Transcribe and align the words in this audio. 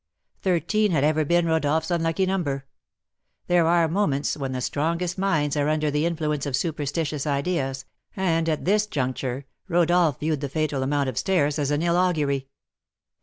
Thirteen 0.41 0.89
had 0.89 1.03
ever 1.03 1.23
been 1.23 1.45
Rodolph's 1.45 1.91
unlucky 1.91 2.25
number. 2.25 2.65
There 3.45 3.67
are 3.67 3.87
moments 3.87 4.35
when 4.35 4.51
the 4.51 4.59
strongest 4.59 5.19
minds 5.19 5.55
are 5.55 5.69
under 5.69 5.91
the 5.91 6.07
influence 6.07 6.47
of 6.47 6.55
superstitious 6.55 7.27
ideas, 7.27 7.85
and, 8.15 8.49
at 8.49 8.65
this 8.65 8.87
juncture, 8.87 9.45
Rodolph 9.67 10.19
viewed 10.19 10.41
the 10.41 10.49
fatal 10.49 10.81
amount 10.81 11.09
of 11.09 11.19
stairs 11.19 11.59
as 11.59 11.69
an 11.69 11.83
ill 11.83 11.97
augury. 11.97 12.47